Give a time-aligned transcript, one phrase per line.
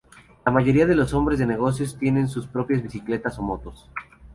[0.47, 3.87] La mayoría de los hombres de negocios tiene sus propias bicicletas o motos.